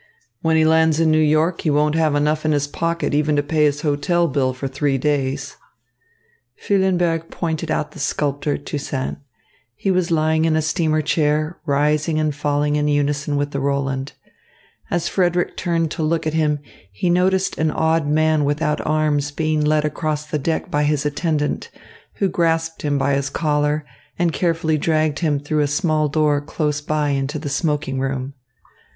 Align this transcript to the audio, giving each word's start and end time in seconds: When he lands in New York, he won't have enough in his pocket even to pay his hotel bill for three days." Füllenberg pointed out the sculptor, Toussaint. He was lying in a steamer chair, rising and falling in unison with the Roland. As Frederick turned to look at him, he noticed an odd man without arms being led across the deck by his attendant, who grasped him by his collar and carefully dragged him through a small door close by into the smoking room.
When 0.41 0.57
he 0.57 0.65
lands 0.65 0.99
in 0.99 1.11
New 1.11 1.19
York, 1.21 1.61
he 1.61 1.69
won't 1.69 1.93
have 1.93 2.15
enough 2.15 2.43
in 2.43 2.53
his 2.53 2.65
pocket 2.65 3.13
even 3.13 3.35
to 3.35 3.43
pay 3.43 3.65
his 3.65 3.81
hotel 3.81 4.27
bill 4.27 4.51
for 4.51 4.67
three 4.67 4.97
days." 4.97 5.57
Füllenberg 6.59 7.29
pointed 7.29 7.69
out 7.69 7.91
the 7.91 7.99
sculptor, 7.99 8.57
Toussaint. 8.57 9.17
He 9.75 9.91
was 9.91 10.09
lying 10.09 10.45
in 10.45 10.55
a 10.55 10.61
steamer 10.63 11.03
chair, 11.03 11.59
rising 11.67 12.19
and 12.19 12.33
falling 12.33 12.77
in 12.77 12.87
unison 12.87 13.35
with 13.37 13.51
the 13.51 13.59
Roland. 13.59 14.13
As 14.89 15.07
Frederick 15.07 15.55
turned 15.55 15.91
to 15.91 16.01
look 16.01 16.25
at 16.25 16.33
him, 16.33 16.57
he 16.91 17.11
noticed 17.11 17.59
an 17.59 17.69
odd 17.69 18.07
man 18.07 18.43
without 18.43 18.83
arms 18.83 19.29
being 19.29 19.61
led 19.63 19.85
across 19.85 20.25
the 20.25 20.39
deck 20.39 20.71
by 20.71 20.81
his 20.81 21.05
attendant, 21.05 21.69
who 22.13 22.27
grasped 22.27 22.81
him 22.81 22.97
by 22.97 23.13
his 23.13 23.29
collar 23.29 23.85
and 24.17 24.33
carefully 24.33 24.79
dragged 24.79 25.19
him 25.19 25.39
through 25.39 25.59
a 25.61 25.67
small 25.67 26.07
door 26.09 26.41
close 26.41 26.81
by 26.81 27.09
into 27.09 27.37
the 27.37 27.49
smoking 27.49 27.99
room. 27.99 28.33